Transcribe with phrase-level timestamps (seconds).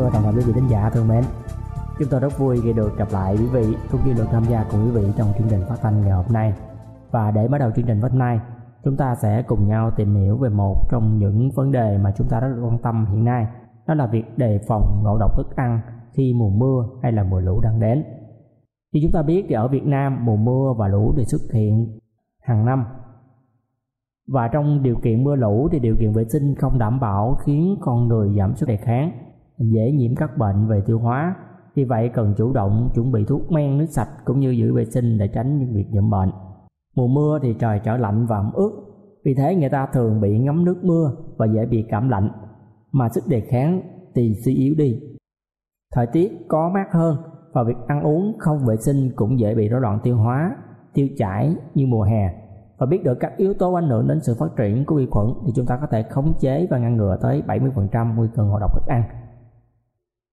[0.00, 1.24] Thưa toàn thể quý vị khán giả thân mến,
[1.98, 4.64] chúng tôi rất vui khi được gặp lại quý vị cũng như được tham gia
[4.70, 6.54] cùng quý vị trong chương trình phát thanh ngày hôm nay.
[7.10, 8.40] Và để bắt đầu chương trình hôm nay,
[8.84, 12.28] chúng ta sẽ cùng nhau tìm hiểu về một trong những vấn đề mà chúng
[12.28, 13.46] ta rất quan tâm hiện nay,
[13.86, 15.80] đó là việc đề phòng ngộ độc thức ăn
[16.12, 18.04] khi mùa mưa hay là mùa lũ đang đến.
[18.92, 21.98] Như chúng ta biết thì ở Việt Nam mùa mưa và lũ thì xuất hiện
[22.42, 22.84] hàng năm
[24.28, 27.76] và trong điều kiện mưa lũ thì điều kiện vệ sinh không đảm bảo khiến
[27.80, 29.29] con người giảm sức đề kháng
[29.60, 31.34] dễ nhiễm các bệnh về tiêu hóa.
[31.74, 34.84] Vì vậy cần chủ động chuẩn bị thuốc men, nước sạch cũng như giữ vệ
[34.84, 36.30] sinh để tránh những việc nhiễm bệnh.
[36.96, 38.72] Mùa mưa thì trời trở lạnh và ẩm ướt,
[39.24, 42.30] vì thế người ta thường bị ngấm nước mưa và dễ bị cảm lạnh.
[42.92, 43.82] Mà sức đề kháng
[44.14, 45.00] thì suy yếu đi.
[45.94, 47.16] Thời tiết có mát hơn
[47.52, 50.56] và việc ăn uống không vệ sinh cũng dễ bị rối loạn tiêu hóa,
[50.94, 52.34] tiêu chảy như mùa hè.
[52.78, 55.26] Và biết được các yếu tố ảnh hưởng đến sự phát triển của vi khuẩn
[55.46, 58.58] thì chúng ta có thể khống chế và ngăn ngừa tới 70% nguy cơ ngộ
[58.58, 59.02] độc thức ăn.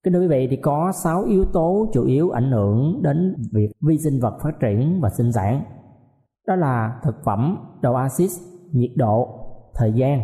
[0.07, 3.71] Kính thưa quý vị thì có 6 yếu tố chủ yếu ảnh hưởng đến việc
[3.81, 5.63] vi sinh vật phát triển và sinh sản.
[6.47, 8.29] Đó là thực phẩm, độ axit,
[8.71, 9.27] nhiệt độ,
[9.75, 10.19] thời gian,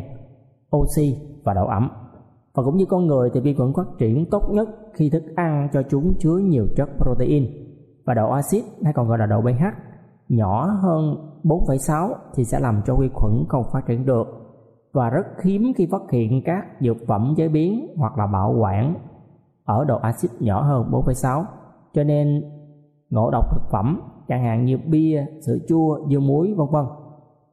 [0.78, 1.90] oxy và độ ẩm.
[2.54, 5.70] Và cũng như con người thì vi khuẩn phát triển tốt nhất khi thức ăn
[5.74, 7.48] cho chúng chứa nhiều chất protein
[8.06, 9.64] và độ axit hay còn gọi là độ pH
[10.30, 14.28] nhỏ hơn 4,6 thì sẽ làm cho vi khuẩn không phát triển được
[14.94, 18.96] và rất hiếm khi phát hiện các dược phẩm chế biến hoặc là bảo quản
[19.66, 21.44] ở độ axit nhỏ hơn 4,6
[21.94, 22.44] cho nên
[23.10, 26.86] ngộ độc thực phẩm chẳng hạn như bia, sữa chua, dưa muối vân vân.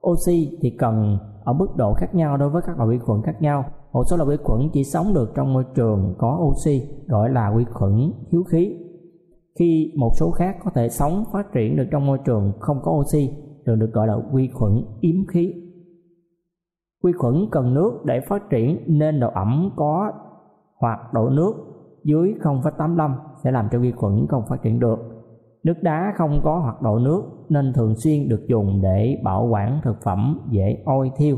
[0.06, 3.42] Oxy thì cần ở mức độ khác nhau đối với các loại vi khuẩn khác
[3.42, 3.64] nhau.
[3.92, 7.52] Một số loại vi khuẩn chỉ sống được trong môi trường có oxy gọi là
[7.56, 8.76] vi khuẩn hiếu khí.
[9.58, 12.92] Khi một số khác có thể sống phát triển được trong môi trường không có
[12.92, 13.30] oxy
[13.66, 15.54] thường được gọi là vi khuẩn yếm khí.
[17.04, 20.12] Vi khuẩn cần nước để phát triển nên độ ẩm có
[20.78, 21.69] hoặc độ nước
[22.04, 24.98] dưới 0,85 sẽ làm cho vi khuẩn không phát triển được.
[25.62, 29.80] Nước đá không có hoạt độ nước nên thường xuyên được dùng để bảo quản
[29.84, 31.36] thực phẩm dễ ôi thiêu.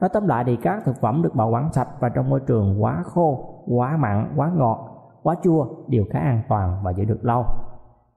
[0.00, 2.82] Nói tóm lại thì các thực phẩm được bảo quản sạch và trong môi trường
[2.82, 4.78] quá khô, quá mặn, quá ngọt,
[5.22, 7.44] quá chua đều khá an toàn và giữ được lâu.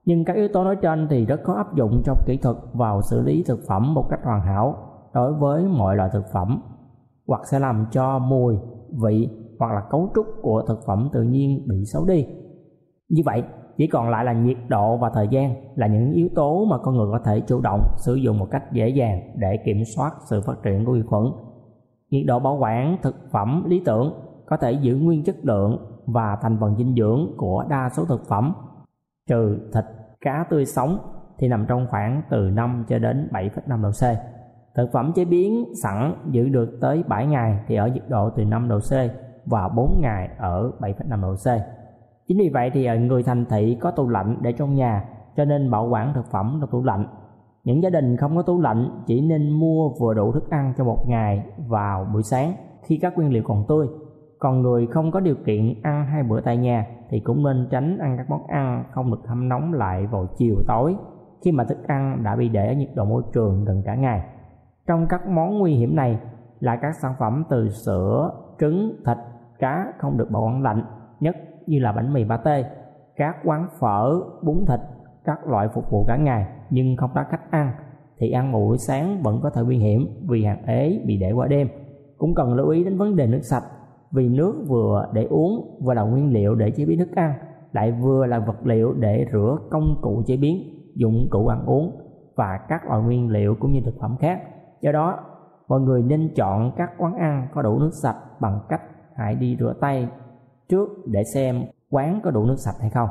[0.04, 3.02] Nhưng các yếu tố nói trên thì rất khó áp dụng trong kỹ thuật vào
[3.02, 4.76] xử lý thực phẩm một cách hoàn hảo
[5.14, 6.62] đối với mọi loại thực phẩm
[7.26, 8.58] hoặc sẽ làm cho mùi,
[9.02, 9.28] vị
[9.62, 12.26] hoặc là cấu trúc của thực phẩm tự nhiên bị xấu đi.
[13.08, 13.42] Như vậy,
[13.76, 16.96] chỉ còn lại là nhiệt độ và thời gian là những yếu tố mà con
[16.96, 20.40] người có thể chủ động sử dụng một cách dễ dàng để kiểm soát sự
[20.46, 21.24] phát triển của vi khuẩn.
[22.10, 24.14] Nhiệt độ bảo quản thực phẩm lý tưởng
[24.46, 25.76] có thể giữ nguyên chất lượng
[26.06, 28.54] và thành phần dinh dưỡng của đa số thực phẩm
[29.28, 29.84] trừ thịt
[30.20, 30.98] cá tươi sống
[31.38, 34.02] thì nằm trong khoảng từ 5 cho đến 7,5 độ C.
[34.76, 38.44] Thực phẩm chế biến sẵn giữ được tới 7 ngày thì ở nhiệt độ từ
[38.44, 38.92] 5 độ C
[39.46, 41.46] và 4 ngày ở 7,5 độ C.
[42.28, 45.04] Chính vì vậy thì ờ, người thành thị có tủ lạnh để trong nhà
[45.36, 47.06] cho nên bảo quản thực phẩm trong tủ lạnh.
[47.64, 50.84] Những gia đình không có tủ lạnh chỉ nên mua vừa đủ thức ăn cho
[50.84, 53.88] một ngày vào buổi sáng khi các nguyên liệu còn tươi
[54.38, 57.98] còn người không có điều kiện ăn hai bữa tại nhà thì cũng nên tránh
[57.98, 60.96] ăn các món ăn không được hâm nóng lại vào chiều tối
[61.44, 64.22] khi mà thức ăn đã bị để ở nhiệt độ môi trường gần cả ngày.
[64.86, 66.18] Trong các món nguy hiểm này
[66.60, 68.30] là các sản phẩm từ sữa,
[68.60, 69.16] trứng, thịt,
[69.62, 70.82] cá không được bảo quản lạnh,
[71.20, 71.36] nhất
[71.66, 72.70] như là bánh mì pate,
[73.16, 74.80] các quán phở, bún thịt,
[75.24, 77.72] các loại phục vụ cả ngày nhưng không có khách ăn.
[78.18, 81.32] Thì ăn một buổi sáng vẫn có thể nguy hiểm vì hàng ế bị để
[81.32, 81.68] qua đêm.
[82.18, 83.64] Cũng cần lưu ý đến vấn đề nước sạch
[84.12, 87.32] vì nước vừa để uống vừa là nguyên liệu để chế biến thức ăn
[87.72, 90.62] lại vừa là vật liệu để rửa công cụ chế biến
[90.94, 92.00] dụng cụ ăn uống
[92.36, 94.42] và các loại nguyên liệu cũng như thực phẩm khác.
[94.80, 95.18] Do đó
[95.68, 98.80] mọi người nên chọn các quán ăn có đủ nước sạch bằng cách
[99.16, 100.08] hãy đi rửa tay
[100.68, 103.08] trước để xem quán có đủ nước sạch hay không.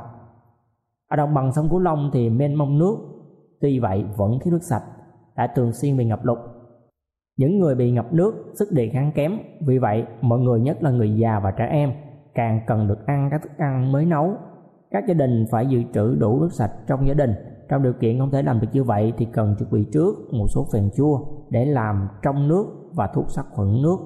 [1.07, 2.98] Ở đồng bằng sông cửu long thì mênh mông nước.
[3.62, 4.83] Tuy vậy, vẫn thiếu nước sạch,
[5.36, 6.38] đã thường xuyên bị ngập lụt.
[7.38, 9.38] Những người bị ngập nước, sức đề kháng kém.
[9.68, 11.94] Vì vậy, mọi người, nhất là người già và trẻ em,
[12.33, 14.33] càng cần được ăn các thức ăn mới nấu.
[14.92, 17.33] Các gia đình phải dự trữ đủ nước sạch trong gia đình.
[17.69, 20.45] Trong điều kiện không thể làm được như vậy thì cần chuẩn bị trước một
[20.50, 21.19] số phèn chua
[21.50, 23.97] để làm trong nước và thuốc sát khuẩn nước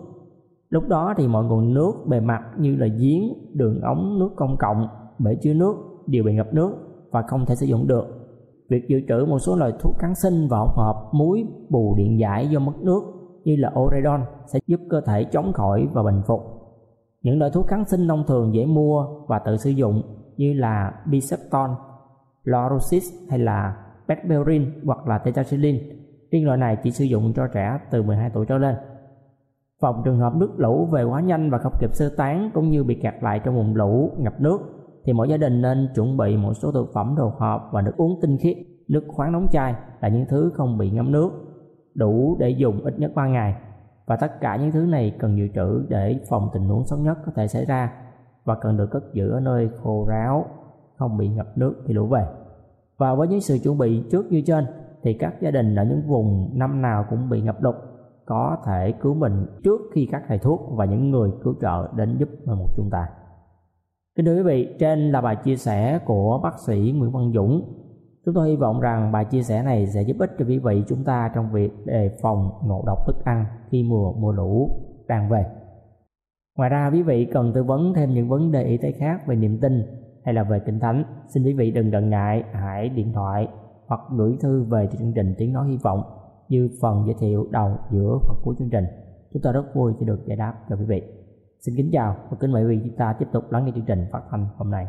[0.76, 4.58] lúc đó thì mọi nguồn nước bề mặt như là giếng đường ống nước công
[4.60, 4.88] cộng
[5.20, 5.76] bể chứa nước
[6.08, 6.72] đều bị ngập nước
[7.12, 8.06] và không thể sử dụng được
[8.70, 12.20] việc dự trữ một số loại thuốc kháng sinh và hỗn hợp muối bù điện
[12.20, 13.02] giải do mất nước
[13.44, 16.42] như là Oredon sẽ giúp cơ thể chống khỏi và bình phục.
[17.22, 20.02] Những loại thuốc kháng sinh thông thường dễ mua và tự sử dụng
[20.38, 21.70] như là Bisepton,
[22.44, 23.78] Lorosis hay là
[24.08, 25.80] Pecperin hoặc là Tetracycline.
[26.32, 28.76] Riêng loại này chỉ sử dụng cho trẻ từ 12 tuổi trở lên.
[29.82, 32.84] Phòng trường hợp nước lũ về quá nhanh và không kịp sơ tán cũng như
[32.84, 34.62] bị kẹt lại trong vùng lũ ngập nước
[35.06, 37.94] thì mỗi gia đình nên chuẩn bị một số thực phẩm đồ hộp và nước
[37.98, 38.58] uống tinh khiết,
[38.88, 41.30] nước khoáng nóng chai là những thứ không bị ngấm nước
[41.96, 43.56] đủ để dùng ít nhất 3 ngày.
[44.06, 47.18] Và tất cả những thứ này cần dự trữ để phòng tình huống xấu nhất
[47.26, 47.92] có thể xảy ra
[48.44, 50.46] và cần được cất giữ ở nơi khô ráo
[50.96, 52.26] không bị ngập nước khi lũ về.
[52.98, 54.66] Và với những sự chuẩn bị trước như trên
[55.04, 57.76] thì các gia đình ở những vùng năm nào cũng bị ngập lụt
[58.26, 62.18] có thể cứu mình trước khi các thầy thuốc và những người cứu trợ đến
[62.18, 63.08] giúp một chúng ta.
[64.16, 67.62] Kính thưa quý vị, trên là bài chia sẻ của bác sĩ Nguyễn Văn Dũng
[68.26, 70.84] Chúng tôi hy vọng rằng bài chia sẻ này sẽ giúp ích cho quý vị
[70.88, 74.70] chúng ta trong việc đề phòng ngộ độc thức ăn khi mùa mùa lũ
[75.08, 75.46] đang về.
[76.58, 79.36] Ngoài ra quý vị cần tư vấn thêm những vấn đề y tế khác về
[79.36, 79.84] niềm tin
[80.26, 83.48] hay là về kinh thánh, xin quý vị đừng ngần ngại hãy điện thoại
[83.88, 86.04] hoặc gửi thư về chương trình tiếng nói hy vọng
[86.50, 88.86] như phần giới thiệu đầu giữa hoặc cuối chương trình.
[89.34, 91.02] Chúng tôi rất vui khi được giải đáp cho quý vị.
[91.66, 93.86] Xin kính chào và kính mời quý vị chúng ta tiếp tục lắng nghe chương
[93.86, 94.88] trình phát thanh hôm nay.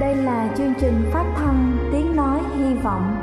[0.00, 3.14] Đây là chương trình phát thanh Tiếng Nói Hy Vọng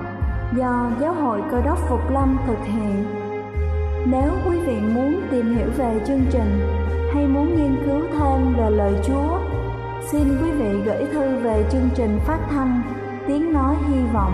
[0.58, 3.06] do Giáo hội Cơ đốc Phục Lâm thực hiện.
[4.12, 6.60] Nếu quý vị muốn tìm hiểu về chương trình
[7.14, 9.40] hay muốn nghiên cứu thêm về lời Chúa,
[10.12, 12.82] xin quý vị gửi thư về chương trình phát thanh
[13.28, 14.34] Tiếng Nói Hy Vọng,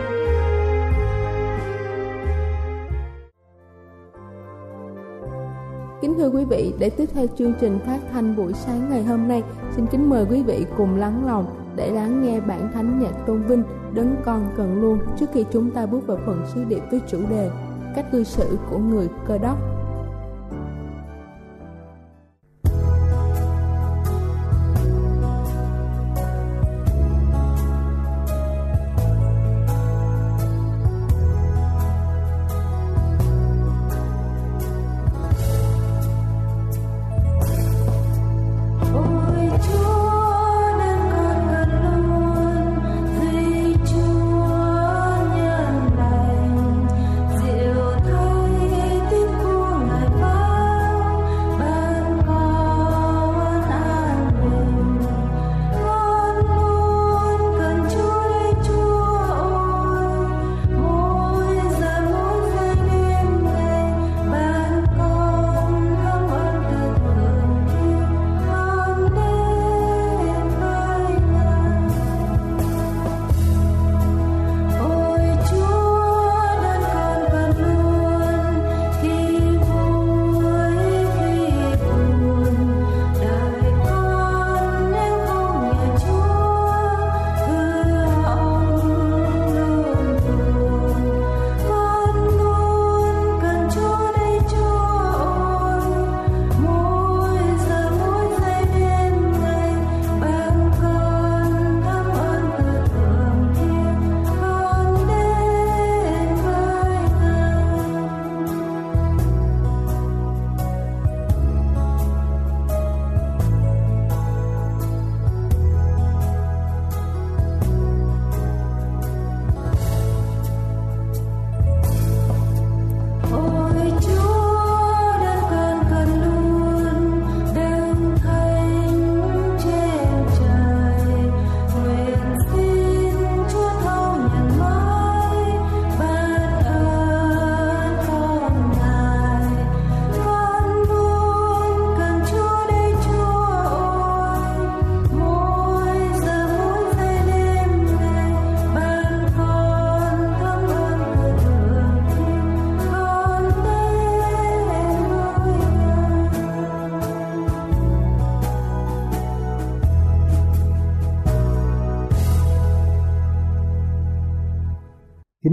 [6.01, 9.27] Kính thưa quý vị, để tiếp theo chương trình phát thanh buổi sáng ngày hôm
[9.27, 9.43] nay,
[9.75, 13.43] xin kính mời quý vị cùng lắng lòng để lắng nghe bản thánh nhạc tôn
[13.43, 17.01] vinh đấng con cần luôn trước khi chúng ta bước vào phần sứ điệp với
[17.07, 17.49] chủ đề
[17.95, 19.57] cách cư xử của người cơ đốc.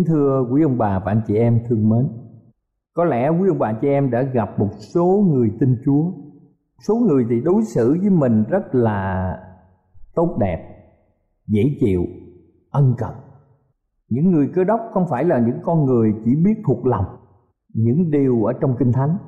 [0.09, 2.09] Thưa quý ông bà và anh chị em thương mến,
[2.95, 6.13] có lẽ quý ông bà chị em đã gặp một số người tin Chúa.
[6.89, 9.33] Số người thì đối xử với mình rất là
[10.15, 10.89] tốt đẹp,
[11.47, 12.03] dễ chịu,
[12.71, 13.15] ân cần.
[14.09, 17.05] Những người cơ đốc không phải là những con người chỉ biết thuộc lòng
[17.75, 19.19] những điều ở trong kinh thánh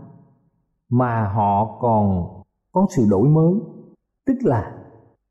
[0.91, 2.25] mà họ còn
[2.73, 3.55] có sự đổi mới,
[4.27, 4.75] tức là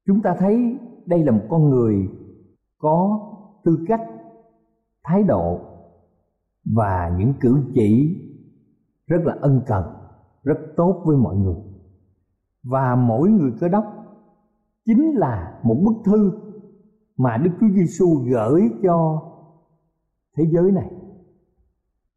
[0.07, 2.09] chúng ta thấy đây là một con người
[2.77, 3.19] có
[3.65, 4.01] tư cách
[5.09, 5.59] thái độ
[6.75, 8.17] và những cử chỉ
[9.07, 9.83] rất là ân cần
[10.43, 11.55] rất tốt với mọi người
[12.63, 13.85] và mỗi người cơ đốc
[14.85, 16.31] chính là một bức thư
[17.17, 19.21] mà Đức Chúa Giêsu gửi cho
[20.37, 20.91] thế giới này.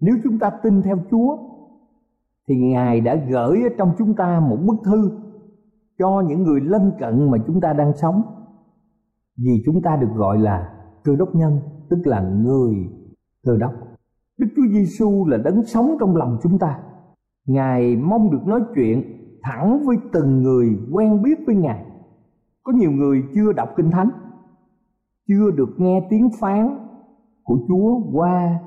[0.01, 1.37] Nếu chúng ta tin theo Chúa
[2.49, 5.11] thì Ngài đã gửi ở trong chúng ta một bức thư
[5.99, 8.23] cho những người lân cận mà chúng ta đang sống.
[9.37, 11.61] Vì chúng ta được gọi là cơ đốc nhân,
[11.93, 12.75] tức là người
[13.45, 13.73] cơ đốc.
[14.39, 16.79] Đức Chúa Giêsu là đấng sống trong lòng chúng ta.
[17.47, 19.03] Ngài mong được nói chuyện
[19.43, 21.85] thẳng với từng người quen biết với Ngài.
[22.63, 24.09] Có nhiều người chưa đọc Kinh Thánh,
[25.29, 26.89] chưa được nghe tiếng phán
[27.45, 28.61] của Chúa qua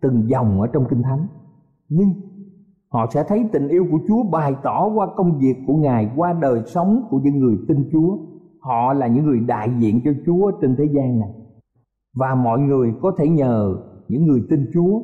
[0.00, 1.26] từng dòng ở trong Kinh Thánh.
[1.88, 2.08] Nhưng
[2.88, 6.32] họ sẽ thấy tình yêu của Chúa bày tỏ qua công việc của Ngài, qua
[6.32, 8.18] đời sống của những người tin Chúa.
[8.60, 11.30] Họ là những người đại diện cho Chúa trên thế gian này.
[12.14, 13.76] Và mọi người có thể nhờ
[14.08, 15.00] những người tin Chúa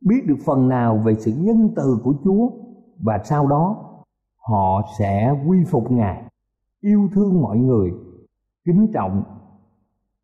[0.00, 2.50] biết được phần nào về sự nhân từ của Chúa
[2.98, 3.76] và sau đó
[4.48, 6.22] họ sẽ quy phục Ngài,
[6.80, 7.90] yêu thương mọi người,
[8.64, 9.22] kính trọng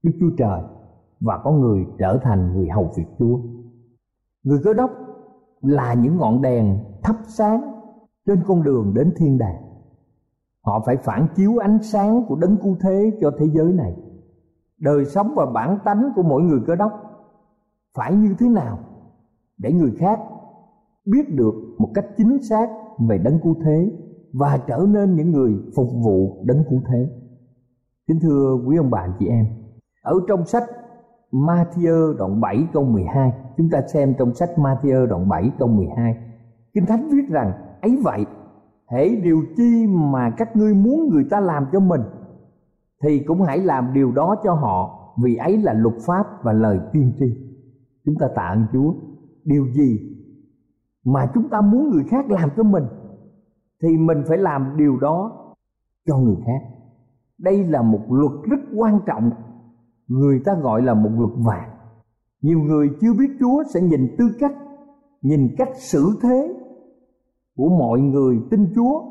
[0.02, 0.60] Đức Chúa Trời
[1.20, 3.38] và có người trở thành người hầu việc Chúa.
[4.42, 4.90] Người cơ đốc
[5.60, 7.60] là những ngọn đèn thắp sáng
[8.26, 9.62] trên con đường đến thiên đàng.
[10.64, 13.96] Họ phải phản chiếu ánh sáng của đấng cứu thế cho thế giới này.
[14.80, 16.92] Đời sống và bản tánh của mỗi người cơ đốc
[17.96, 18.78] phải như thế nào
[19.58, 20.20] để người khác
[21.06, 22.68] biết được một cách chính xác
[23.08, 23.92] về đấng cứu thế
[24.32, 27.10] và trở nên những người phục vụ đấng cứu thế.
[28.08, 29.46] Kính thưa quý ông bà chị em,
[30.02, 30.64] ở trong sách
[31.32, 36.14] Matthew đoạn 7 câu 12, chúng ta xem trong sách Matthew đoạn 7 câu 12.
[36.74, 37.52] Kinh Thánh viết rằng,
[37.82, 38.26] ấy vậy,
[38.90, 42.00] hễ điều chi mà các ngươi muốn người ta làm cho mình
[43.02, 46.80] thì cũng hãy làm điều đó cho họ, vì ấy là luật pháp và lời
[46.92, 47.26] tiên tri.
[48.04, 48.94] Chúng ta tạ ơn chúa.
[49.44, 50.00] Điều gì
[51.04, 52.84] mà chúng ta muốn người khác làm cho mình,
[53.82, 55.32] thì mình phải làm điều đó
[56.06, 56.68] cho người khác.
[57.38, 59.30] Đây là một luật rất quan trọng.
[60.08, 61.70] Người ta gọi là một luật vàng.
[62.42, 64.54] Nhiều người chưa biết chúa sẽ nhìn tư cách,
[65.22, 66.54] nhìn cách xử thế
[67.56, 69.02] của mọi người tin chúa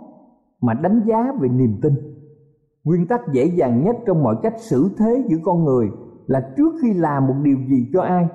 [0.61, 1.93] mà đánh giá về niềm tin
[2.85, 5.87] nguyên tắc dễ dàng nhất trong mọi cách xử thế giữa con người
[6.27, 8.27] là trước khi làm một điều gì cho ai.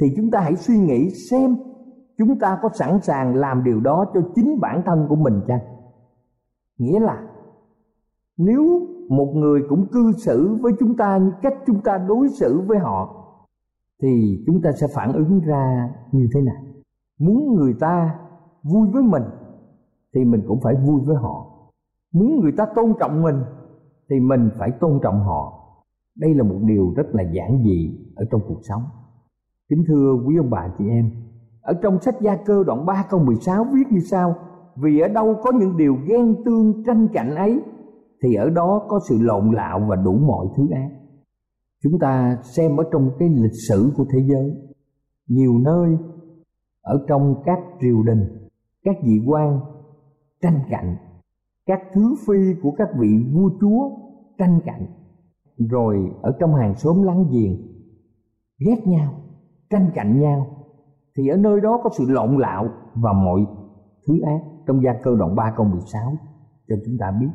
[0.00, 1.56] Thì chúng ta hãy suy nghĩ xem
[2.18, 5.60] chúng ta có sẵn sàng làm điều đó cho chính bản thân của mình chăng?
[6.78, 7.22] Nghĩa là,
[8.36, 12.60] nếu một người cũng cư xử với chúng ta như cách chúng ta đối xử
[12.66, 13.24] với họ,
[14.02, 16.62] thì chúng ta sẽ phản ứng ra như thế nào?
[17.18, 18.18] Muốn người ta
[18.62, 19.22] vui với mình,
[20.14, 21.46] thì mình cũng phải vui với họ.
[22.12, 23.36] Muốn người ta tôn trọng mình
[24.10, 25.60] thì mình phải tôn trọng họ.
[26.16, 28.82] Đây là một điều rất là giản dị ở trong cuộc sống.
[29.68, 31.10] Kính thưa quý ông bà chị em,
[31.62, 34.34] ở trong sách gia cơ đoạn 3 câu 16 viết như sau,
[34.76, 37.60] vì ở đâu có những điều ghen tương tranh cạnh ấy,
[38.22, 40.90] thì ở đó có sự lộn lạo và đủ mọi thứ ác.
[41.82, 44.52] Chúng ta xem ở trong cái lịch sử của thế giới,
[45.28, 45.98] nhiều nơi
[46.82, 48.48] ở trong các triều đình,
[48.84, 49.60] các vị quan
[50.42, 50.96] tranh cạnh
[51.66, 53.90] các thứ phi của các vị vua chúa
[54.38, 54.86] tranh cạnh,
[55.58, 57.56] rồi ở trong hàng xóm láng giềng
[58.66, 59.14] ghét nhau,
[59.70, 60.46] tranh cạnh nhau,
[61.16, 63.46] thì ở nơi đó có sự lộn lạo và mọi
[64.06, 66.12] thứ ác trong gia cơ đoạn 3 câu 16
[66.68, 67.30] cho chúng ta biết.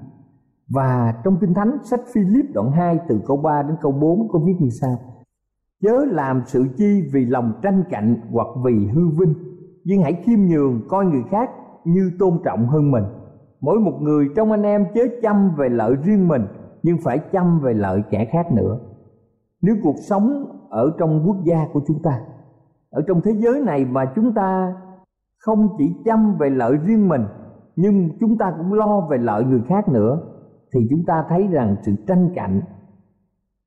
[0.70, 4.40] Và trong Kinh Thánh, sách Philip đoạn 2 từ câu 3 đến câu 4 có
[4.40, 4.98] viết như sau.
[5.82, 9.34] Chớ làm sự chi vì lòng tranh cạnh hoặc vì hư vinh,
[9.84, 11.50] Nhưng hãy khiêm nhường coi người khác
[11.86, 13.04] như tôn trọng hơn mình.
[13.62, 16.42] Mỗi một người trong anh em chớ chăm về lợi riêng mình
[16.84, 18.80] Nhưng phải chăm về lợi kẻ khác nữa.
[19.62, 22.22] Nếu cuộc sống ở trong quốc gia của chúng ta
[22.90, 24.76] Ở trong thế giới này mà chúng ta
[25.38, 27.22] không chỉ chăm về lợi riêng mình
[27.76, 30.22] Nhưng chúng ta cũng lo về lợi người khác nữa
[30.74, 32.62] Thì chúng ta thấy rằng sự tranh cạnh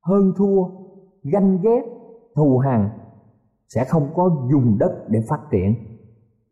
[0.01, 0.63] Hơn thua,
[1.23, 1.81] ganh ghét,
[2.35, 2.89] thù hằn
[3.67, 5.75] Sẽ không có dùng đất để phát triển.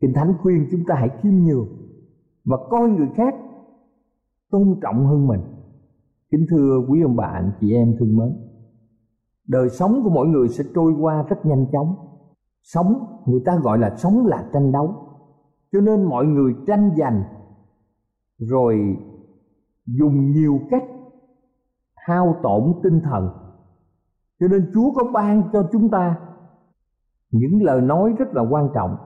[0.00, 1.68] Kinh Thánh khuyên chúng ta hãy khiêm nhường
[2.44, 3.34] và coi người khác
[4.50, 5.40] tôn trọng hơn mình.
[6.30, 8.36] Kính thưa quý ông bà, anh chị em thương mến,
[9.48, 11.94] đời sống của mỗi người sẽ trôi qua rất nhanh chóng.
[12.62, 14.94] Sống, người ta gọi là sống là tranh đấu.
[15.72, 17.22] Cho nên mọi người tranh giành,
[18.38, 18.96] rồi
[19.86, 20.84] dùng nhiều cách
[21.94, 23.28] hao tổn tinh thần.
[24.40, 26.20] Cho nên chúa có ban cho chúng ta
[27.30, 28.96] những lời nói rất là quan trọng.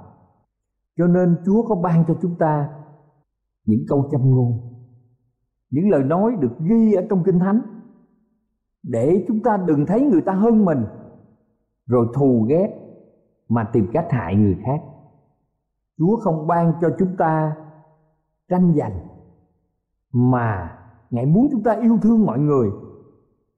[0.96, 2.68] Cho nên chúa có ban cho chúng ta
[3.66, 4.60] những câu châm ngôn.
[5.70, 7.60] Những lời nói được ghi ở trong kinh thánh
[8.82, 10.84] để chúng ta đừng thấy người ta hơn mình,
[11.86, 12.68] rồi thù ghét
[13.48, 14.80] mà tìm cách hại người khác.
[15.98, 17.56] Chúa không ban cho chúng ta
[18.48, 19.06] tranh giành,
[20.12, 20.78] mà
[21.10, 22.70] ngài muốn chúng ta yêu thương mọi người.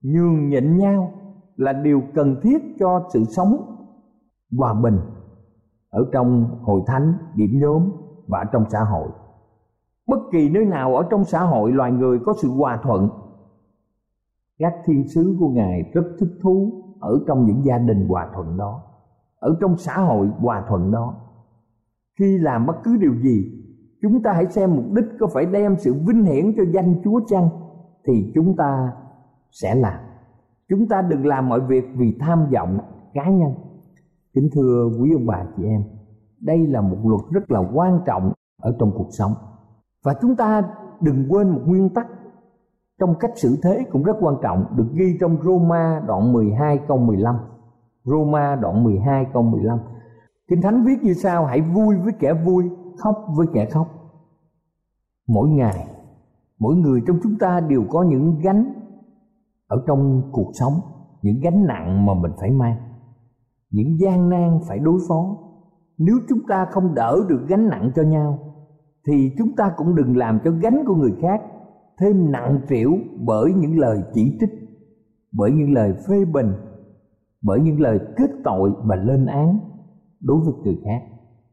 [0.02, 1.12] Nhường nhịn nhau
[1.56, 3.76] là điều cần thiết cho sự sống
[4.58, 4.98] hòa bình
[5.90, 7.90] ở trong hội thánh, điểm nhóm
[8.26, 9.08] và trong xã hội
[10.08, 13.08] bất kỳ nơi nào ở trong xã hội loài người có sự hòa thuận,
[14.58, 18.56] các thiên sứ của ngài rất thích thú ở trong những gia đình hòa thuận
[18.56, 18.82] đó,
[19.38, 21.14] ở trong xã hội hòa thuận đó.
[22.18, 23.52] Khi làm bất cứ điều gì,
[24.02, 27.20] chúng ta hãy xem mục đích có phải đem sự vinh hiển cho danh chúa
[27.26, 27.48] chăng
[28.06, 28.92] thì chúng ta
[29.50, 30.00] sẽ làm.
[30.68, 32.78] Chúng ta đừng làm mọi việc vì tham vọng
[33.14, 33.54] cá nhân.
[34.34, 35.82] Kính thưa quý ông bà chị em,
[36.40, 39.32] đây là một luật rất là quan trọng ở trong cuộc sống
[40.04, 40.62] và chúng ta
[41.00, 42.06] đừng quên một nguyên tắc
[43.00, 46.98] trong cách xử thế cũng rất quan trọng, được ghi trong Roma đoạn 12 câu
[46.98, 47.36] 15
[48.04, 49.78] Roma đoạn 12 câu 15
[50.48, 52.64] Kinh Thánh viết như sau, Hãy vui với kẻ vui,
[52.98, 53.88] Khóc với kẻ khóc.
[55.28, 55.86] Mỗi ngày,
[56.58, 58.72] Mỗi người trong chúng ta đều có những gánh
[59.66, 60.72] Ở trong cuộc sống,
[61.22, 62.76] Những gánh nặng mà mình phải mang,
[63.70, 65.36] Những gian nan phải đối phó.
[65.98, 68.38] Nếu chúng ta không đỡ được gánh nặng cho nhau
[69.08, 71.40] thì chúng ta cũng đừng làm cho gánh của người khác
[72.00, 74.50] Thêm nặng trĩu bởi những lời chỉ trích,
[75.32, 76.52] Bởi những lời phê bình,
[77.42, 79.58] bởi những lời kết tội và lên án
[80.20, 81.02] đối với người khác.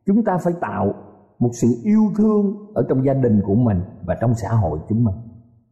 [0.06, 0.94] Chúng ta phải tạo
[1.40, 5.04] một sự yêu thương ở trong gia đình của mình và trong xã hội chúng
[5.04, 5.16] mình.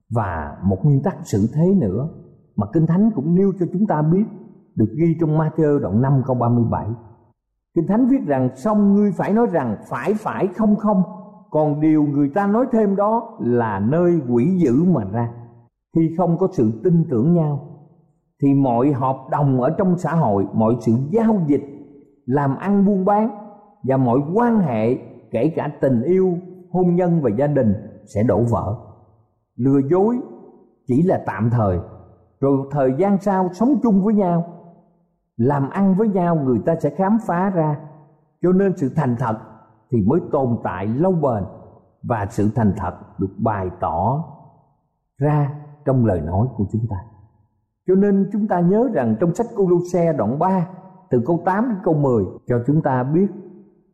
[0.09, 2.09] Và một nguyên tắc sự thế nữa
[2.55, 4.25] mà Kinh Thánh cũng nêu cho chúng ta biết,
[4.75, 6.87] được ghi trong Matthew đoạn 5 câu 37.
[7.75, 11.03] Kinh Thánh viết rằng, xong ngươi phải nói rằng phải phải, không không
[11.53, 15.33] còn điều người ta nói thêm đó là nơi quỷ dữ mà ra.
[15.95, 17.59] Khi không có sự tin tưởng nhau,
[18.41, 21.63] thì mọi hợp đồng ở trong xã hội, mọi sự giao dịch,
[22.25, 23.29] làm ăn buôn bán
[23.83, 24.95] và mọi quan hệ,
[25.31, 26.37] kể cả tình yêu,
[26.71, 27.73] hôn nhân và gia đình
[28.15, 28.75] sẽ đổ vỡ.
[29.55, 30.17] Lừa dối
[30.87, 31.77] chỉ là tạm thời,
[32.39, 34.43] rồi thời gian sau sống chung với nhau.
[35.37, 37.79] Làm ăn với nhau, người ta sẽ khám phá ra.
[38.41, 39.35] Cho nên sự thành thật
[39.93, 41.43] thì mới tồn tại lâu bền
[42.03, 44.23] và sự thành thật được bày tỏ
[45.17, 46.97] ra trong lời nói của chúng ta
[47.87, 50.67] cho nên chúng ta nhớ rằng trong sách Colosse đoạn 3
[51.09, 53.27] từ câu 8 đến câu 10 cho chúng ta biết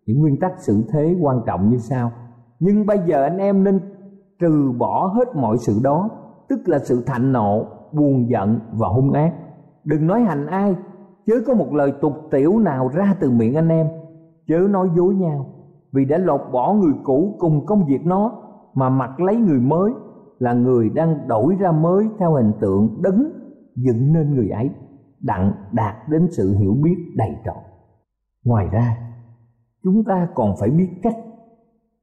[0.06, 2.12] những nguyên tắc xử thế quan trọng như sau.
[2.60, 3.80] Nhưng bây giờ anh em nên
[4.40, 6.10] trừ bỏ hết mọi sự đó,
[6.50, 9.34] tức là sự thạnh nộ, buồn giận và hung ác.
[9.84, 10.76] Đừng nói hành ai,
[11.26, 13.88] chớ có một lời tục tiểu nào ra từ miệng anh em,
[14.48, 15.46] chớ nói dối nhau,
[15.92, 18.32] vì đã lột bỏ người cũ cùng công việc nó,
[18.74, 19.92] mà mặc lấy người mới
[20.40, 23.32] là người đang đổi ra mới theo hình tượng đấng
[23.76, 24.70] dựng nên người ấy,
[25.22, 27.58] đặng đạt đến sự hiểu biết đầy trọn.
[28.46, 28.98] Ngoài ra,
[29.84, 31.16] chúng ta còn phải biết cách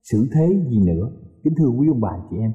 [0.02, 1.08] xử thế gì nữa.
[1.44, 2.52] Kính thưa quý ông bà chị em,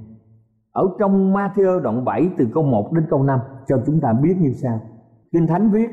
[0.72, 4.36] ở trong Matthew đoạn 7 từ câu 1 đến câu 5 cho chúng ta biết
[4.40, 4.80] như sau.
[5.32, 5.90] Kinh Thánh viết,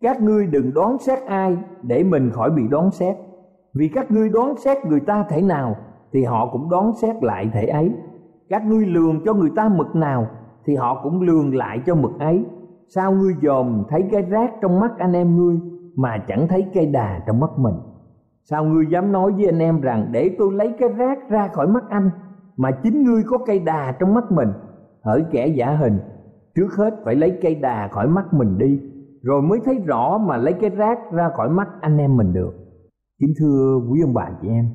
[0.00, 3.16] Các ngươi đừng đoán xét ai để mình khỏi bị đoán xét.
[3.74, 5.76] Vì các ngươi đoán xét người ta thể nào,
[6.12, 7.92] Thì họ cũng đoán xét lại thể ấy.
[8.48, 10.26] Các ngươi lường cho người ta mực nào,
[10.64, 12.44] thì họ cũng lường lại cho mực ấy.
[12.88, 15.60] Sao ngươi dòm thấy cái rác trong mắt anh em ngươi,
[15.96, 17.74] mà chẳng thấy cây đà trong mắt mình?
[18.44, 21.66] Sao ngươi dám nói với anh em rằng, để tôi lấy cái rác ra khỏi
[21.66, 22.10] mắt anh,
[22.56, 24.48] mà chính ngươi có cây đà trong mắt mình?
[25.04, 25.98] Hỡi kẻ giả hình,
[26.54, 28.80] trước hết phải lấy cây đà khỏi mắt mình đi,
[29.22, 32.61] rồi mới thấy rõ mà lấy cái rác ra khỏi mắt anh em mình được
[33.22, 34.68] kính thưa quý ông bà chị em,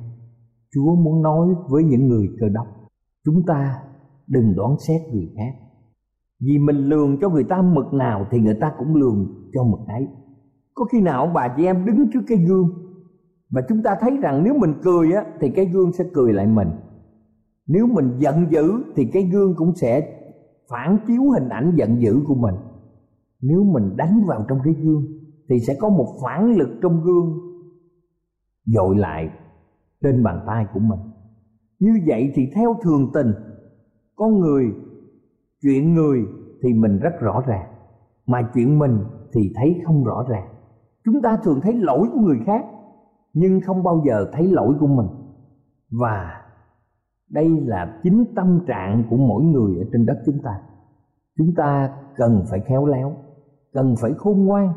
[0.74, 2.66] chúa muốn nói với những người cơ đốc,
[3.24, 3.82] chúng ta
[4.26, 5.52] đừng đoán xét người khác.
[6.40, 9.80] Vì mình lường cho người ta mực nào thì người ta cũng lường cho mực
[9.86, 10.08] ấy.
[10.74, 12.68] Có khi nào ông bà chị em đứng trước cái gương
[13.50, 16.46] và chúng ta thấy rằng nếu mình cười á, thì cái gương sẽ cười lại
[16.46, 16.68] mình.
[17.66, 20.18] Nếu mình giận dữ, thì cái gương cũng sẽ
[20.70, 22.54] phản chiếu hình ảnh giận dữ của mình.
[23.42, 25.06] Nếu mình đánh vào trong cái gương,
[25.48, 27.47] thì sẽ có một phản lực trong gương
[28.74, 29.30] dội lại
[30.02, 31.00] trên bàn tay của mình.
[31.78, 33.32] Như vậy thì theo thường tình
[34.16, 34.64] con người
[35.62, 36.26] chuyện người
[36.62, 37.68] thì mình rất rõ ràng,
[38.26, 38.98] mà chuyện mình
[39.32, 40.48] thì thấy không rõ ràng.
[41.04, 42.64] Chúng ta thường thấy lỗi của người khác,
[43.32, 45.06] nhưng không bao giờ thấy lỗi của mình.
[45.90, 46.42] Và
[47.30, 50.60] đây là chính tâm trạng của mỗi người ở trên đất chúng ta.
[51.38, 53.16] Chúng ta cần phải khéo léo,
[53.72, 54.72] cần phải khôn ngoan.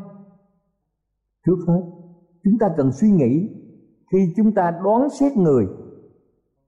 [1.46, 1.82] Trước hết,
[2.44, 3.48] chúng ta cần suy nghĩ
[4.12, 5.66] khi chúng ta đoán xét người,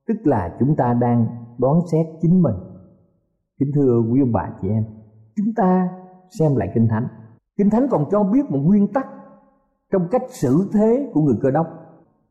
[0.08, 1.26] tức là chúng ta đang
[1.58, 2.54] đoán xét chính mình.
[3.58, 4.84] Kính thưa quý ông bà chị em,
[5.36, 5.88] chúng ta
[6.38, 7.08] xem lại kinh thánh.
[7.56, 9.06] Kinh thánh còn cho biết một nguyên tắc
[9.92, 11.66] trong cách xử thế của người cơ đốc.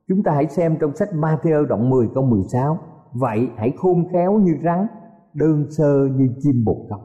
[0.07, 2.77] Chúng ta hãy xem trong sách Matthew đoạn 10 câu 16
[3.13, 4.87] vậy hãy khôn khéo như rắn,
[5.33, 6.99] đơn sơ như chim bồ câu.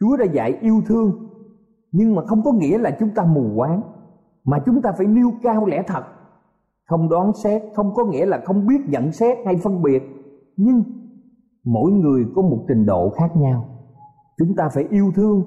[0.00, 1.28] Chúa đã dạy yêu thương,
[1.92, 3.82] nhưng mà không có nghĩa là chúng ta mù quáng,
[4.44, 6.04] mà chúng ta phải nêu cao lẽ thật
[6.88, 10.02] không đoán xét không có nghĩa là không biết nhận xét hay phân biệt.
[10.56, 10.82] Nhưng
[11.64, 13.64] mỗi người có một trình độ khác nhau.
[14.38, 15.42] Chúng ta phải yêu thương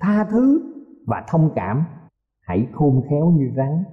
[0.00, 0.60] tha thứ
[1.06, 1.84] và thông cảm.
[2.46, 3.84] Hãy khôn khéo như rắn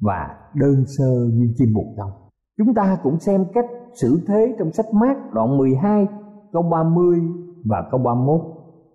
[0.00, 2.22] và đơn sơ như chim bồ câu
[2.58, 6.06] chúng ta cũng xem cách xử thế trong sách mát đoạn 12
[6.52, 7.20] câu 30
[7.64, 8.40] và câu 31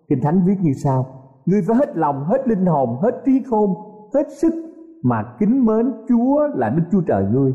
[0.10, 1.06] Kinh Thánh viết như sau.
[1.46, 3.74] Ngươi phải hết lòng, hết linh hồn, hết trí khôn,
[4.14, 4.54] hết sức
[5.04, 7.54] mà kính mến Chúa là Đức Chúa Trời ngươi.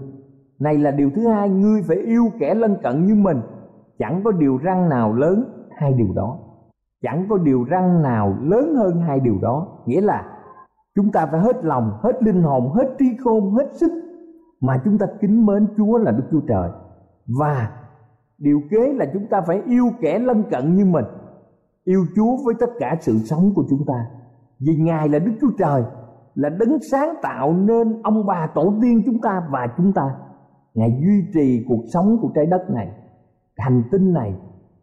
[0.59, 3.41] Này là điều thứ hai Ngươi phải yêu kẻ lân cận như mình.
[3.99, 6.39] Chẳng có điều răng nào lớn hai điều đó.
[7.03, 9.69] Chẳng có điều răng nào lớn hơn hai điều đó.
[9.87, 10.25] Nghĩa là
[10.95, 13.93] chúng ta phải hết lòng, hết linh hồn, hết trí khôn, hết sức
[14.61, 16.71] Mà chúng ta kính mến Chúa là Đức Chúa Trời.
[17.27, 17.71] Và
[18.39, 21.05] điều kế là chúng ta phải yêu kẻ lân cận như mình.
[21.85, 24.07] Yêu Chúa với tất cả sự sống của chúng ta.
[24.61, 25.83] Vì Ngài là Đức Chúa Trời,
[26.35, 30.17] là đấng sáng tạo nên ông bà tổ tiên chúng ta và chúng ta.
[30.75, 32.93] Ngài duy trì cuộc sống của trái đất này,
[33.57, 34.35] hành tinh này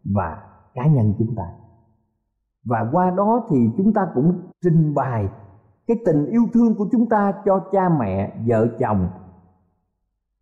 [0.04, 0.42] và
[0.74, 1.44] cá nhân chúng ta.
[2.64, 5.28] Và qua đó thì chúng ta cũng trình bày
[5.86, 9.08] cái tình yêu thương của chúng ta cho cha mẹ, vợ chồng,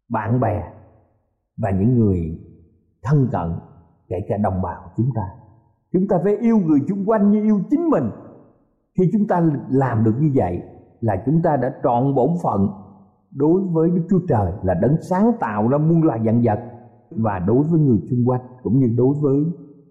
[0.09, 0.73] bạn bè
[1.57, 2.41] và những người
[3.03, 3.53] thân cận
[4.09, 5.23] kể cả đồng bào chúng ta
[5.93, 8.11] chúng ta phải yêu người chung quanh như yêu chính mình
[8.99, 10.63] khi chúng ta làm được như vậy
[11.01, 12.69] là chúng ta đã trọn bổn phận.
[13.35, 16.61] Đối với đức chúa trời là đấng sáng tạo ra muôn loài vạn vật
[17.11, 19.45] và đối với người xung quanh cũng như đối với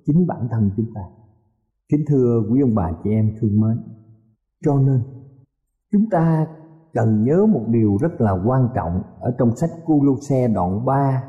[0.06, 1.02] chính bản thân chúng ta.
[1.90, 3.78] Kính thưa quý ông bà chị em thương mến
[4.66, 5.02] cho nên
[5.92, 6.48] chúng ta
[6.94, 11.24] cần nhớ một điều rất là quan trọng ở trong sách Cô-lô-xe đoạn 3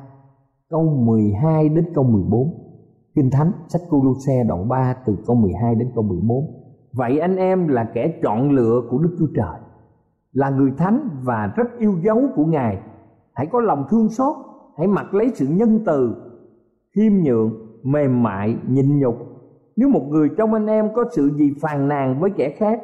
[0.71, 2.69] câu 12 đến câu 14
[3.15, 6.45] Kinh Thánh sách Cô-lô-xe đoạn 3 từ câu 12 đến câu 14.
[6.93, 9.61] Vậy anh em là kẻ chọn lựa của Đức Chúa Trời,
[10.33, 12.79] là người thánh và rất yêu dấu của Ngài.
[13.35, 14.37] Hãy có lòng thương xót,
[14.79, 16.15] hãy mặc lấy sự nhân từ,
[16.97, 19.17] khiêm nhượng, mềm mại, nhịn nhục.
[19.77, 22.81] Nếu một người trong anh em có sự gì phàn nàn với kẻ khác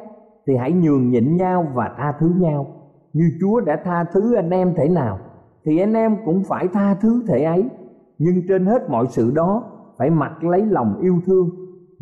[0.47, 2.67] thì hãy nhường nhịn nhau và tha thứ nhau.
[3.13, 5.19] Như Chúa đã tha thứ anh em thể nào
[5.65, 7.69] thì anh em cũng phải tha thứ thể ấy.
[8.17, 9.63] Nhưng trên hết mọi sự đó
[9.97, 11.49] phải mặc lấy lòng yêu thương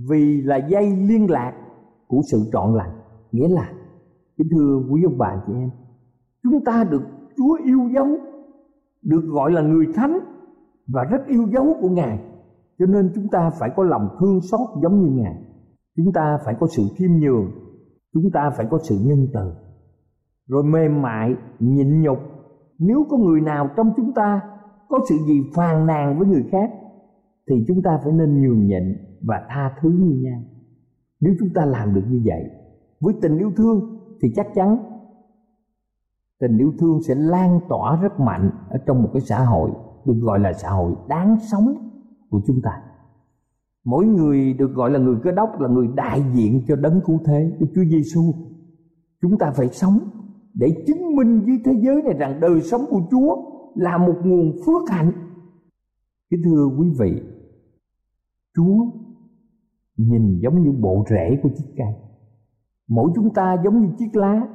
[0.10, 1.54] vì là dây liên lạc
[2.08, 2.92] của sự trọn lành
[3.32, 3.70] nghĩa là
[4.38, 5.70] kính thưa quý ông bà chị em,
[6.44, 7.04] chúng ta được
[7.38, 8.08] chúa yêu dấu,
[9.02, 10.20] được gọi là người thánh
[10.88, 12.20] và rất yêu dấu của ngài.
[12.80, 15.36] Cho nên chúng ta phải có lòng thương xót giống như ngài.
[15.96, 17.52] Chúng ta phải có sự khiêm nhường,
[18.14, 19.54] chúng ta phải có sự nhân từ.
[20.48, 22.18] Rồi mềm mại, nhịn nhục,
[22.80, 24.42] nếu có người nào trong chúng ta
[24.90, 26.72] có sự gì phàn nàn với người khác,
[27.50, 30.42] thì chúng ta phải nên nhường nhịn và tha thứ như nhau.
[31.22, 32.44] Nếu chúng ta làm được như vậy,
[33.00, 33.93] với tình yêu thương
[34.24, 34.78] thì chắc chắn
[36.40, 39.72] tình yêu thương sẽ lan tỏa rất mạnh ở trong một cái xã hội,
[40.06, 41.90] được gọi là xã hội đáng sống
[42.30, 42.82] của chúng ta.
[43.86, 47.20] Mỗi người được gọi là người cơ đốc, là người đại diện cho đấng cứu
[47.26, 48.34] thế của Chúa Giêsu
[49.22, 50.00] chúng ta phải sống
[50.54, 53.36] để chứng minh với thế giới này rằng đời sống của Chúa
[53.76, 55.12] là một nguồn phước hạnh.
[56.30, 57.22] Kính thưa quý vị,
[58.56, 58.86] Chúa
[59.98, 62.13] nhìn giống như bộ rễ của chiếc cây.
[62.90, 64.48] Mỗi chúng ta giống như chiếc lá,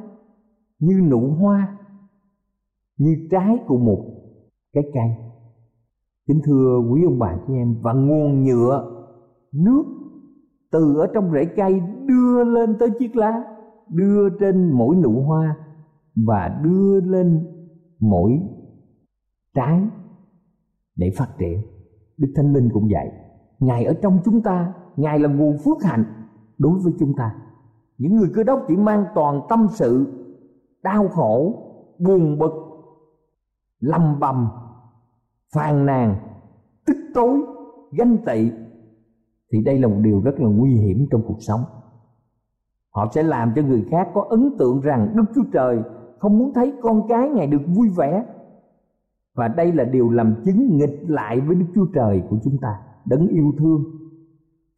[0.78, 1.78] như nụ hoa,
[2.98, 4.04] như trái của một
[4.72, 5.10] cái cây.
[6.26, 9.04] Kính thưa quý ông bà chị em và nguồn nhựa
[9.52, 9.84] nước
[10.70, 13.44] từ ở trong rễ cây đưa lên tới chiếc lá,
[13.88, 15.56] đưa trên mỗi nụ hoa
[16.26, 17.46] và đưa lên
[18.00, 18.40] mỗi
[19.54, 19.82] trái
[20.96, 21.62] để phát triển.
[22.16, 23.10] Đức Thánh Linh cũng vậy
[23.58, 26.04] Ngài ở trong chúng ta Ngài là nguồn phước hạnh
[26.58, 27.34] đối với chúng ta
[27.98, 30.06] những người cơ đốc chỉ mang toàn tâm sự
[30.82, 31.62] Đau khổ,
[31.98, 32.52] buồn bực
[33.80, 34.48] Lầm bầm,
[35.54, 36.16] phàn nàn,
[36.86, 37.40] tức tối,
[37.92, 38.50] ganh tị
[39.52, 41.60] Thì đây là một điều rất là nguy hiểm trong cuộc sống.
[42.90, 45.82] Họ sẽ làm cho người khác có ấn tượng rằng Đức Chúa Trời
[46.18, 48.24] không muốn thấy con cái Ngài được vui vẻ.
[49.34, 52.80] Và đây là điều làm chứng nghịch lại với Đức Chúa Trời của chúng ta,
[53.04, 53.84] đấng yêu thương.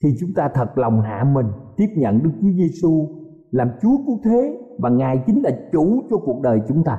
[0.02, 1.46] Khi chúng ta thật lòng hạ mình,
[1.80, 3.08] tiếp nhận Đức Chúa Giêsu
[3.50, 6.98] làm Chúa cứu thế và Ngài chính là chủ cho cuộc đời chúng ta.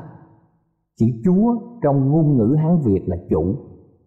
[1.00, 3.56] Chữ Chúa trong ngôn ngữ Hán Việt là chủ,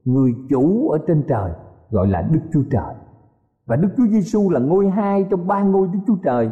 [0.04, 1.52] người chủ ở trên trời
[1.90, 2.94] gọi là Đức Chúa Trời.
[3.66, 6.50] Và Đức Chúa Giêsu là ngôi hai trong ba ngôi Đức Chúa Trời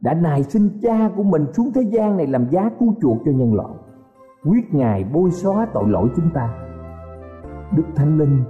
[0.00, 3.32] đã nài xin cha của mình xuống thế gian này làm giá cứu chuộc cho
[3.32, 3.74] nhân loại
[4.44, 6.54] quyết ngài bôi xóa tội lỗi chúng ta
[7.76, 8.44] đức thánh linh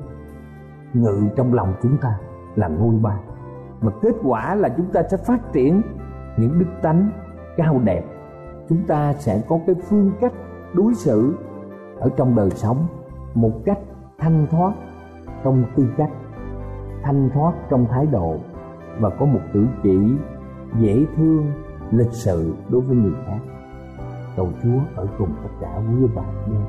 [0.95, 2.19] ngự trong lòng chúng ta
[2.55, 3.21] là ngôi ba
[3.81, 5.83] mà kết quả là chúng ta sẽ phát triển
[6.37, 7.11] những đức tánh
[7.57, 8.05] cao đẹp.
[8.69, 10.33] Chúng ta sẽ có cái phương cách
[10.75, 11.35] đối xử
[12.01, 12.87] ở trong đời sống
[13.35, 13.79] một cách
[14.19, 14.73] thanh thoát
[15.45, 16.11] trong tư cách,
[17.03, 18.37] thanh thoát trong thái độ
[19.01, 19.99] và có một cử chỉ
[20.79, 21.47] dễ thương,
[21.91, 23.39] lịch sự đối với người khác.
[24.37, 26.67] Cầu chúa ở cùng tất cả quý bạn nha.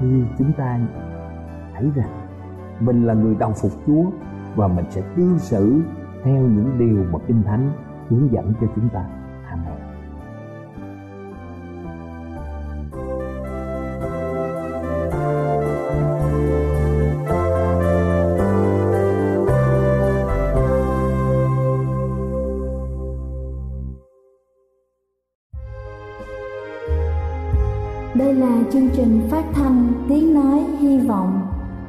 [0.00, 0.80] Khi chúng ta
[1.74, 2.10] thấy rằng
[2.80, 4.04] mình là người đồng phục chúa
[4.56, 5.80] và mình sẽ cư xử
[6.24, 7.70] theo những điều mà kinh thánh
[8.08, 9.04] hướng dẫn cho chúng ta
[9.50, 9.88] amen
[28.14, 31.40] Đây là chương trình phát thanh Tiếng Nói Hy Vọng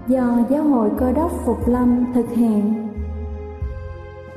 [0.08, 2.89] do Giáo hội Cơ đốc Phục Lâm thực hiện.